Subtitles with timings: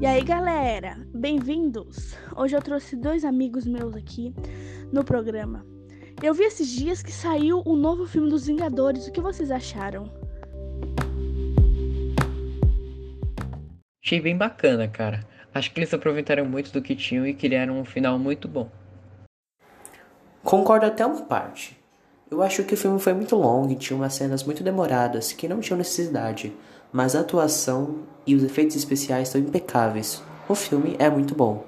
[0.00, 2.16] E aí, galera, bem-vindos!
[2.36, 4.34] Hoje eu trouxe dois amigos meus aqui
[4.92, 5.64] no programa.
[6.20, 9.06] Eu vi esses dias que saiu o um novo filme dos Vingadores.
[9.06, 10.12] O que vocês acharam?
[14.04, 15.20] Achei bem bacana, cara.
[15.54, 18.68] Acho que eles aproveitaram muito do que tinham e criaram um final muito bom.
[20.42, 21.78] Concordo até uma parte.
[22.30, 25.46] Eu acho que o filme foi muito longo e tinha umas cenas muito demoradas que
[25.46, 26.52] não tinham necessidade,
[26.94, 30.22] mas a atuação e os efeitos especiais estão impecáveis.
[30.48, 31.66] O filme é muito bom.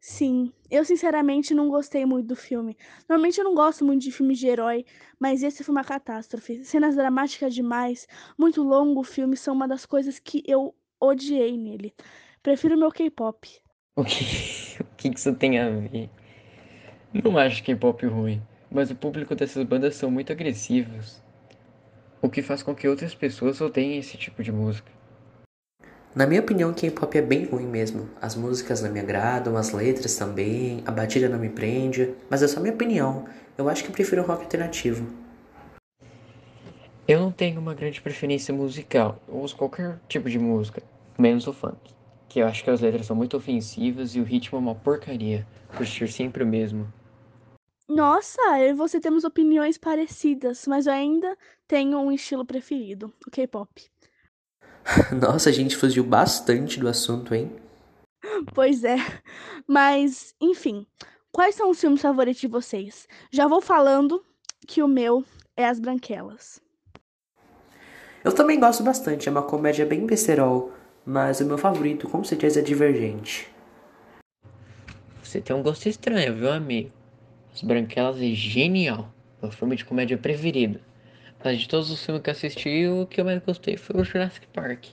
[0.00, 2.76] Sim, eu sinceramente não gostei muito do filme.
[3.08, 4.84] Normalmente eu não gosto muito de filmes de herói,
[5.18, 6.64] mas esse foi uma catástrofe.
[6.64, 8.06] Cenas dramáticas demais,
[8.38, 11.92] muito longo o filme, são uma das coisas que eu odiei nele.
[12.44, 13.48] Prefiro meu K-pop.
[13.98, 16.10] O que, o que isso tem a ver?
[17.24, 21.22] Não acho K-pop ruim mas o público dessas bandas são muito agressivos,
[22.26, 24.90] o que faz com que outras pessoas odeiem esse tipo de música.
[26.12, 28.08] Na minha opinião, K-pop é bem ruim mesmo.
[28.20, 32.48] As músicas não me agradam, as letras também, a batida não me prende, mas é
[32.48, 33.26] só minha opinião.
[33.56, 35.06] Eu acho que prefiro rock alternativo.
[37.06, 39.20] Eu não tenho uma grande preferência musical.
[39.28, 40.82] Eu ouço qualquer tipo de música,
[41.16, 41.76] menos o funk.
[42.28, 45.46] Que eu acho que as letras são muito ofensivas e o ritmo é uma porcaria,
[45.76, 46.92] por ser sempre o mesmo.
[47.88, 51.36] Nossa, eu e você temos opiniões parecidas, mas eu ainda
[51.68, 53.88] tenho um estilo preferido, o K-pop.
[55.20, 57.50] Nossa, a gente fugiu bastante do assunto, hein?
[58.54, 58.96] Pois é.
[59.68, 60.84] Mas, enfim,
[61.30, 63.06] quais são os filmes favoritos de vocês?
[63.30, 64.24] Já vou falando
[64.66, 65.24] que o meu
[65.56, 66.60] é As Branquelas.
[68.24, 70.72] Eu também gosto bastante, é uma comédia bem besterol,
[71.04, 73.48] mas o meu favorito com certeza é Divergente.
[75.22, 76.95] Você tem um gosto estranho, viu, amigo?
[77.56, 79.10] As Branquelas é genial.
[79.40, 80.78] Meu filme de comédia preferido.
[81.42, 84.46] Mas de todos os filmes que assisti, o que eu mais gostei foi o Jurassic
[84.48, 84.88] Park.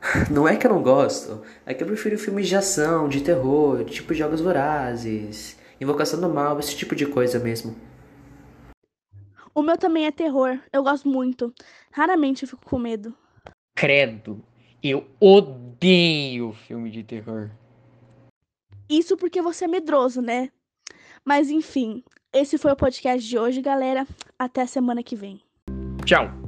[0.30, 3.84] Não é que eu não gosto, é que eu prefiro filmes de ação, de terror,
[3.84, 7.74] tipo Jogos Vorazes, Invocação do Mal, esse tipo de coisa mesmo.
[9.52, 11.52] O meu também é terror, eu gosto muito.
[11.90, 13.12] Raramente eu fico com medo.
[13.74, 14.44] Credo,
[14.80, 17.50] eu odeio filme de terror.
[18.88, 20.50] Isso porque você é medroso, né?
[21.24, 22.02] Mas enfim,
[22.32, 24.06] esse foi o podcast de hoje, galera.
[24.38, 25.40] Até semana que vem.
[26.04, 26.43] Tchau.